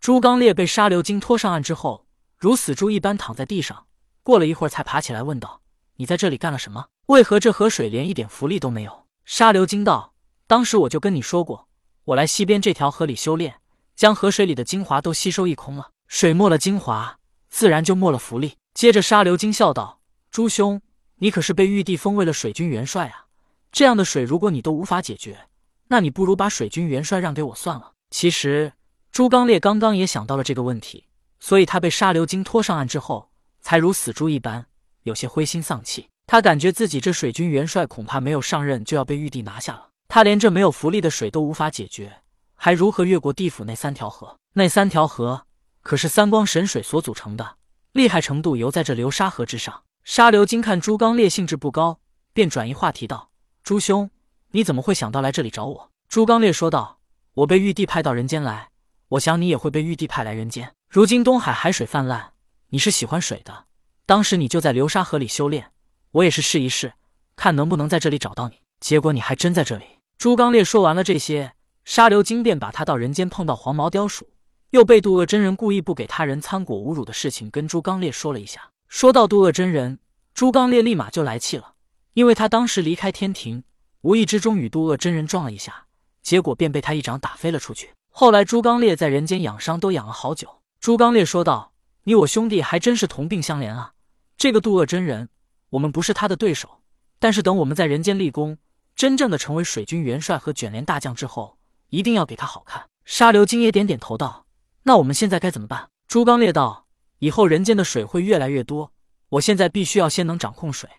[0.00, 2.06] 朱刚烈被沙流金拖上岸之后，
[2.38, 3.84] 如死猪一般躺在地上，
[4.22, 5.60] 过了一会儿才爬起来，问道
[5.96, 6.86] ：“你在这里干了什么？
[7.08, 10.14] 为何这河水连一点浮力都没有？”沙流金道
[10.48, 11.68] ：“当时我就跟你说过，
[12.04, 13.56] 我来西边这条河里修炼，
[13.94, 17.18] 将河水里的精华都吸收一空了，水没了精华，
[17.50, 20.00] 自然就没了浮力。”接着沙流金笑道
[20.32, 20.80] ：“朱兄，
[21.16, 23.26] 你可是被玉帝封为了水军元帅啊！
[23.70, 25.48] 这样的水，如果你都无法解决，
[25.88, 28.72] 那你不如把水军元帅让给我算了。”其实
[29.20, 31.04] 朱刚烈刚刚也想到了这个问题，
[31.40, 33.28] 所以他被沙流金拖上岸之后，
[33.60, 34.64] 才如死猪一般，
[35.02, 36.08] 有些灰心丧气。
[36.26, 39.90] 他感觉自己这水军元帅恐怕没有上任就要被玉帝拿下了。
[40.08, 42.22] 他连这没有浮力的水都无法解决，
[42.54, 44.38] 还如何越过地府那三条河？
[44.54, 45.42] 那三条河
[45.82, 47.56] 可是三光神水所组成的，
[47.92, 49.82] 厉害程度犹在这流沙河之上。
[50.02, 52.00] 沙流金看朱刚烈兴致不高，
[52.32, 53.28] 便转移话题道
[53.62, 54.10] ：“朱兄，
[54.52, 57.00] 你怎么会想到来这里找我？”朱刚烈说道
[57.44, 58.70] ：“我被玉帝派到人间来，
[59.10, 60.72] 我想你也会被玉帝派来人间。
[60.88, 62.32] 如今东海海水泛滥，
[62.68, 63.64] 你是喜欢水的，
[64.06, 65.72] 当时你就在流沙河里修炼。”
[66.12, 66.92] 我也是试一试，
[67.34, 68.60] 看能不能在这里找到你。
[68.78, 69.84] 结果你还真在这里。
[70.16, 74.28] 朱刚烈说完了这些，沙流精便把他到人间碰到黄毛雕鼠，
[74.70, 78.70] 又被渡恶真人故意不给他人参果侮辱的事情跟朱刚烈说了一下。
[78.88, 79.98] 说到渡恶真人，
[80.34, 81.74] 朱刚烈立马就来气了，
[82.14, 83.64] 因为他当时离开天庭，
[84.02, 85.86] 无意之中与渡恶真人撞了一下，
[86.22, 87.90] 结果便被他一掌打飞了出去。
[88.10, 90.60] 后来朱刚烈在人间养伤都养了好久。
[90.80, 91.72] 朱刚烈说道
[92.04, 93.92] ：“你我兄弟还真是同病相怜啊！
[94.36, 95.28] 这个渡恶真人。”
[95.70, 96.80] 我们不是他的对手，
[97.20, 98.58] 但是等我们在人间立功，
[98.96, 101.56] 真正的成为水军元帅和卷帘大将之后，
[101.90, 102.88] 一定要给他好看。
[103.04, 104.46] 沙流金也点点头道
[104.82, 106.86] ：“那我们现在该怎么办？”朱刚烈道
[107.20, 108.92] ：“以后人间的水会越来越多，
[109.28, 110.90] 我现在必须要先能掌控水，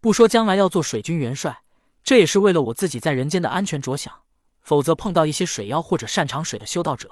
[0.00, 1.62] 不说将来要做水军元帅，
[2.04, 4.12] 这也是为了我自己在人间的安全着想。
[4.68, 7.10] 否则碰到一些水妖或者擅长水的修道者，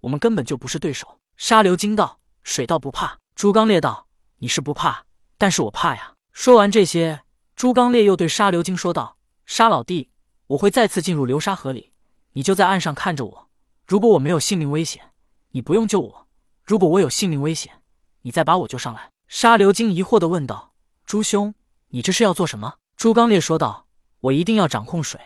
[0.00, 4.06] 我们根本就不是对手。”沙流金道：“水道不怕。”朱刚烈道
[4.40, 5.04] ：“你是不怕，
[5.38, 7.22] 但是我怕呀。”说完这些，
[7.56, 9.16] 朱刚烈又对沙流金说道
[9.46, 10.10] ：“沙老弟，
[10.48, 11.94] 我会再次进入流沙河里，
[12.34, 13.48] 你就在岸上看着我。
[13.86, 15.12] 如果我没有性命危险，
[15.52, 16.26] 你不用救我；
[16.62, 17.80] 如果我有性命危险，
[18.20, 20.74] 你再把我救上来。”沙流金疑惑的问道
[21.06, 21.54] ：“朱兄，
[21.88, 23.86] 你这是要做什么？”朱刚烈说道
[24.20, 25.18] ：“我一定要掌控水，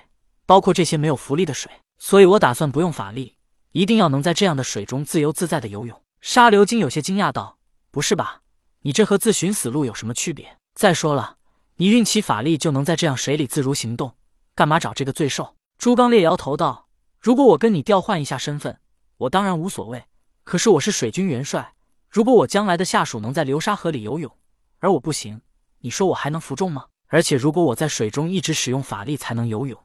[0.46, 3.36] 包括这些没有浮力的水，所以我打算不用法力，
[3.72, 7.58] 一定要能在这样的水中自由自在的游泳。”沙流金有些惊讶道
[7.90, 8.42] ：“不是吧？
[8.82, 11.36] 你这和自寻死路有什么区别？”再说了，
[11.76, 14.16] 你运起法力就能在这样水里自如行动，
[14.54, 15.56] 干嘛找这个罪受？
[15.78, 16.88] 朱刚烈摇头道
[17.20, 18.78] ：“如果我跟你调换一下身份，
[19.16, 20.04] 我当然无所谓。
[20.44, 21.74] 可是我是水军元帅，
[22.08, 24.30] 如果我将来的下属能在流沙河里游泳，
[24.78, 25.40] 而我不行，
[25.80, 26.86] 你说我还能服众吗？
[27.08, 29.78] 而且如果我在水中一直使用法力才能游泳，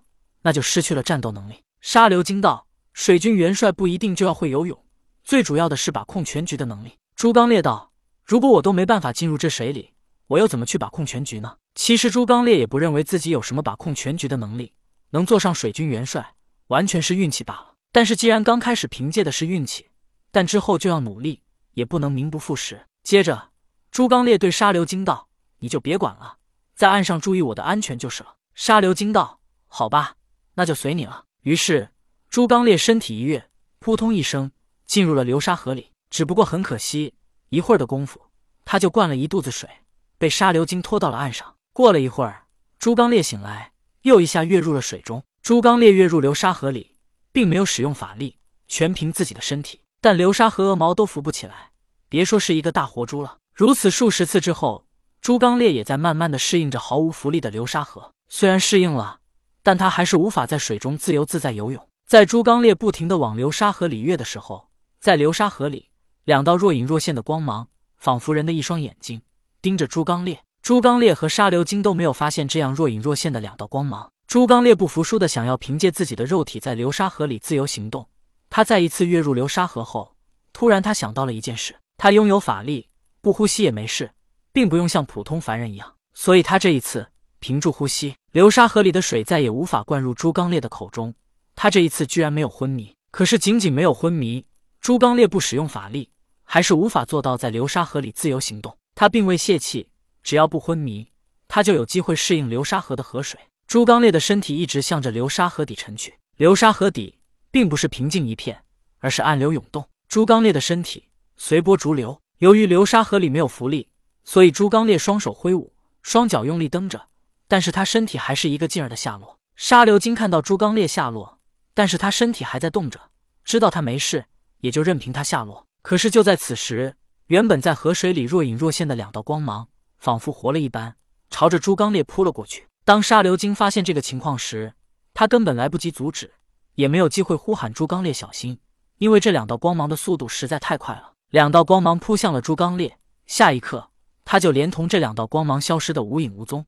[0.47, 4.81] 那就失去了战斗能力。”沙流金道：“水军元帅不一定就要会游泳，
[5.25, 7.91] 最主要的是把控全局的能力。”朱刚烈道
[8.23, 9.93] ：“如果我都没办法进入这水里。”
[10.27, 11.55] 我又怎么去把控全局呢？
[11.75, 14.73] 其实朱刚烈也不认为自己有什么把控全局的能力，
[15.11, 16.33] 能坐上水军元帅
[16.67, 17.75] 完全是运气罢了。
[17.93, 19.87] 但是既然刚开始凭借的是运气，
[20.29, 21.41] 但之后就要努力，
[21.75, 22.85] 也不能名不副实。
[23.03, 23.51] 接着，
[23.89, 26.39] 朱刚烈对沙流金道：“你就别管了，
[26.75, 30.16] 在岸上注意我的安全就是了。”沙流金道：“好吧，
[30.57, 31.89] 那就随你了。”于是
[32.29, 34.51] 朱刚烈身体一跃，扑通一声
[34.85, 35.91] 进入了流沙河里。
[36.09, 37.15] 只不过很可惜，
[37.49, 38.19] 一会儿的功夫，
[38.65, 39.69] 他就灌了一肚子水。
[40.17, 41.55] 被沙流精拖到了岸上。
[41.73, 42.47] 过了一会儿，
[42.79, 45.23] 朱刚烈醒来，又一下跃入了水中。
[45.41, 46.95] 朱刚烈跃入流沙河里，
[47.31, 48.37] 并没有使用法力，
[48.67, 49.81] 全凭自己的身体。
[50.01, 51.71] 但流沙和鹅毛都浮不起来，
[52.09, 53.37] 别说是一个大活猪了。
[53.53, 54.87] 如此数十次之后，
[55.21, 58.13] 朱刚烈也在慢慢的适应着毫无浮力的流沙河。
[58.27, 59.19] 虽然适应了，
[59.67, 61.89] 但他还是无法在水中自由自在游泳。
[62.05, 64.69] 在朱刚烈不停的往流沙河里跃的时候，
[65.01, 65.89] 在流沙河里，
[66.23, 67.67] 两道若隐若现的光芒，
[67.97, 69.21] 仿佛人的一双眼睛。
[69.61, 74.09] 盯着朱刚烈，朱刚烈和沙流金都没有发现这样若隐若现的两道光芒。
[74.25, 78.07] 朱刚烈不服输的想要凭借自己的肉体在流沙河里自由行动。
[78.49, 80.15] 他再一次跃入流沙河后，
[80.53, 82.87] 突然他想到了一件事：他拥有法力，
[83.19, 84.11] 不呼吸也没事，
[84.53, 85.95] 并不用像普通凡人一样。
[86.13, 87.05] 所以他这一次
[87.39, 91.15] 屏住呼吸，流沙河里的水再也无法灌入朱刚烈的口中。
[91.55, 92.93] 他这一次居然没有昏迷。
[93.09, 94.45] 可是仅仅没有昏迷，
[94.79, 96.11] 朱刚烈不使用法力，
[96.43, 98.77] 还是无法做到在流沙河里自由行动。
[98.93, 99.89] 他并未泄气，
[100.21, 101.07] 只要不昏迷，
[101.47, 103.39] 他就有机会适应流沙河的河水。
[103.65, 107.17] 朱刚烈的身体一直向着流沙河底沉去，流沙河底
[107.49, 108.61] 并不是平静一片，
[108.99, 109.83] 而是暗流涌动。
[110.07, 111.05] 朱刚烈的身体
[111.37, 113.87] 随波逐流，由于流沙河里没有浮力，
[114.23, 115.73] 所以朱刚烈双手挥舞，
[116.03, 117.07] 双脚用力蹬着，
[117.47, 119.37] 但是他身体还是一个劲儿的下落。
[119.55, 121.39] 沙流金看到朱刚烈下落，
[121.73, 122.99] 但是他身体还在动着，
[123.43, 124.25] 知道他没事，
[124.59, 125.65] 也就任凭他下落。
[125.81, 126.95] 可是就在此时，
[127.27, 129.67] 原本在河水里若隐若现的两道光芒，
[129.97, 130.95] 仿佛活了一般，
[131.31, 132.67] 朝着朱刚烈扑了过去。
[132.85, 134.73] 当沙流金发现这个情况时，
[135.15, 136.35] 他根本来不及阻止，
[136.75, 138.59] 也没有机会呼喊朱刚烈小心，
[138.99, 141.13] 因为这两道光芒的速度实在太快了。
[141.31, 143.89] 两道光芒扑向了朱刚烈，下一刻，
[144.23, 146.67] 他就连同这两道光芒消失的无影无踪。